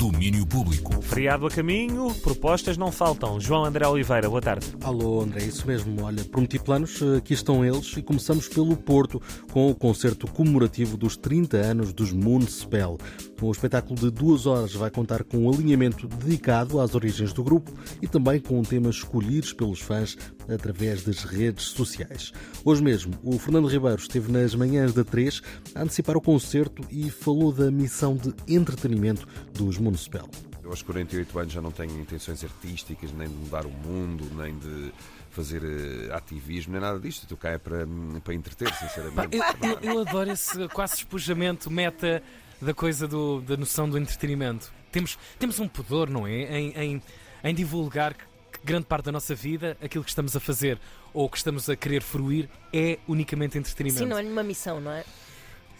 [0.00, 1.02] Domínio Público.
[1.02, 3.38] Feriado a caminho, propostas não faltam.
[3.38, 4.66] João André Oliveira, boa tarde.
[4.82, 6.02] Alô, André, isso mesmo.
[6.02, 9.20] Olha, prometi planos, aqui estão eles e começamos pelo Porto
[9.52, 12.96] com o concerto comemorativo dos 30 anos dos Moonspell.
[13.42, 17.70] Um espetáculo de duas horas vai contar com um alinhamento dedicado às origens do grupo
[18.00, 20.16] e também com temas escolhidos pelos fãs
[20.48, 22.32] através das redes sociais.
[22.64, 25.42] Hoje mesmo, o Fernando Ribeiro esteve nas manhãs da 3
[25.74, 30.28] a antecipar o concerto e falou da missão de entretenimento dos Municipal.
[30.62, 34.56] Eu aos 48 anos já não tenho intenções artísticas, nem de mudar o mundo, nem
[34.56, 34.92] de
[35.30, 37.26] fazer uh, ativismo, nem nada disto.
[37.26, 37.86] Tu cá é para,
[38.22, 39.36] para entreter, sinceramente.
[39.36, 42.22] Eu, eu, eu adoro esse quase despojamento meta
[42.60, 44.72] da coisa do, da noção do entretenimento.
[44.92, 46.58] Temos, temos um pudor, não é?
[46.58, 47.02] Em, em,
[47.42, 48.16] em divulgar
[48.64, 50.78] grande parte da nossa vida, aquilo que estamos a fazer
[51.12, 54.04] ou que estamos a querer fruir, é unicamente entretenimento.
[54.04, 55.04] Sim, não é nenhuma missão, não é?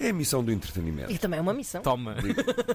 [0.00, 1.12] É a missão do entretenimento.
[1.12, 1.82] E também é uma missão.
[1.82, 2.16] Toma.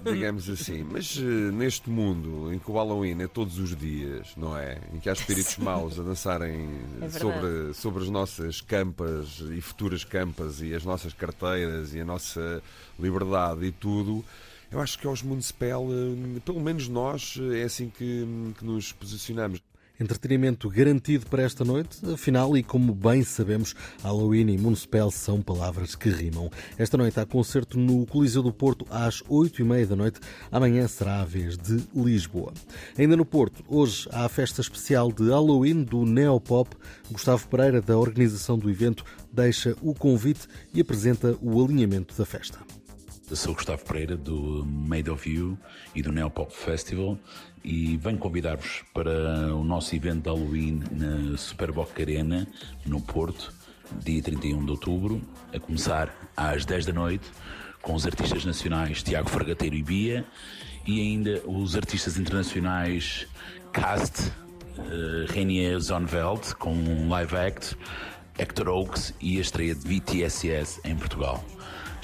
[0.04, 0.84] Digamos assim.
[0.84, 4.80] Mas uh, neste mundo em que o Halloween é todos os dias, não é?
[4.94, 6.70] Em que há espíritos maus a dançarem
[7.02, 12.06] É sobre, sobre as nossas campas e futuras campas e as nossas carteiras e a
[12.06, 12.62] nossa
[13.00, 14.24] liberdade e tudo.
[14.72, 18.92] Eu acho que aos Municipal, uh, pelo menos nós, uh, é assim que, que nos
[18.92, 19.60] posicionamos.
[19.98, 25.96] Entretenimento garantido para esta noite, afinal, e como bem sabemos, Halloween e Municipal são palavras
[25.96, 26.52] que rimam.
[26.78, 30.20] Esta noite há concerto no Coliseu do Porto às 8h30 da noite.
[30.52, 32.54] Amanhã será a vez de Lisboa.
[32.98, 36.76] Ainda no Porto, hoje há a festa especial de Halloween do Neopop.
[37.10, 42.60] Gustavo Pereira, da organização do evento, deixa o convite e apresenta o alinhamento da festa.
[43.28, 45.58] Eu sou Gustavo Pereira do Made of You
[45.96, 47.18] e do Neopop Festival
[47.64, 52.48] e venho convidar-vos para o nosso evento de Halloween na Superboc Arena,
[52.86, 53.52] no Porto,
[54.04, 57.26] dia 31 de outubro, a começar às 10 da noite,
[57.82, 60.26] com os artistas nacionais Tiago Fragateiro e Bia
[60.86, 63.28] e ainda os artistas internacionais
[63.74, 64.22] Cast,
[64.78, 67.76] uh, Renier Zonveld com um live act,
[68.38, 71.44] Hector Oaks e a estreia de VTSS em Portugal.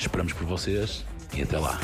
[0.01, 1.79] Esperamos por vocês e até lá.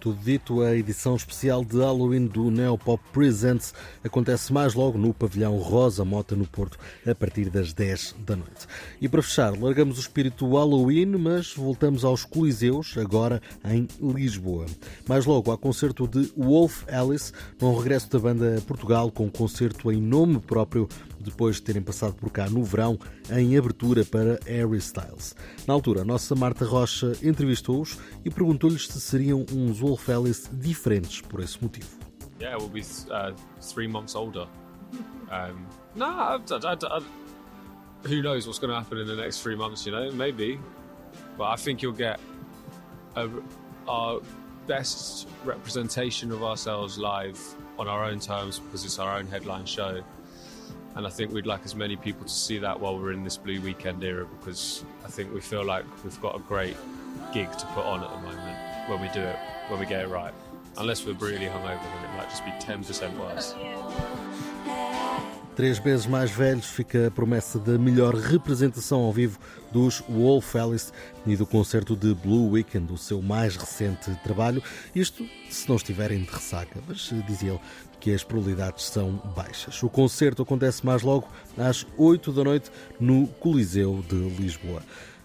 [0.00, 3.72] Tudo dito, a edição especial de Halloween do Neopop Presents
[4.02, 8.66] acontece mais logo no pavilhão Rosa Mota no Porto, a partir das 10 da noite.
[9.00, 14.66] E para fechar, largamos o espírito Halloween, mas voltamos aos Coliseus, agora em Lisboa.
[15.06, 19.92] Mais logo, há concerto de Wolf Alice, num regresso da banda a Portugal, com concerto
[19.92, 20.88] em nome próprio,
[21.22, 22.98] depois de terem passado por cá no verão,
[23.30, 25.34] em abertura para Harry Styles.
[25.66, 31.20] Na altura, a nossa Marta Rocha entrevistou-os e perguntou-lhes se seriam uns Wolf Alice diferentes
[31.20, 31.88] por esse motivo.
[32.40, 34.46] Yeah, we'll be uh, three months older.
[35.30, 37.00] Um, no, I, I, I,
[38.08, 39.84] who knows what's going to happen in the next three months?
[39.84, 40.58] You know, maybe,
[41.36, 42.18] but I think you'll get
[43.14, 43.28] a,
[43.86, 44.20] our
[44.66, 47.38] best representation of ourselves live
[47.78, 50.02] on our own terms because it's our own headline show.
[50.96, 53.36] And I think we'd like as many people to see that while we're in this
[53.36, 56.76] Blue Weekend era because I think we feel like we've got a great
[57.32, 58.56] gig to put on at the moment
[58.88, 59.36] when we do it,
[59.68, 60.34] when we get it right.
[60.76, 63.54] Unless we're really hungover, then it might just be 10% worse.
[65.56, 69.38] Três vezes mais velhos fica a promessa da melhor representação ao vivo
[69.72, 70.92] dos Wolf Alice
[71.26, 74.62] e do concerto de Blue Weekend, o seu mais recente trabalho.
[74.94, 77.60] Isto se não estiverem de ressaca, mas dizia ele
[77.98, 79.82] que as probabilidades são baixas.
[79.82, 81.28] O concerto acontece mais logo
[81.58, 84.82] às 8 da noite no Coliseu de Lisboa.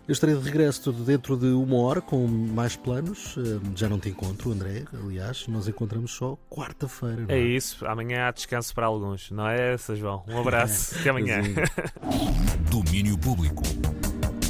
[0.08, 3.36] Eu estarei de regresso dentro de uma hora com mais planos.
[3.76, 4.84] Já não te encontro, André.
[4.94, 7.26] Aliás, nós encontramos só quarta-feira.
[7.28, 7.40] É?
[7.40, 7.86] é isso.
[7.88, 10.24] Amanhã há descanso para alguns, não é essa, João?
[10.28, 10.96] Um abraço.
[11.00, 11.42] Até amanhã.
[12.70, 13.64] Domínio Público.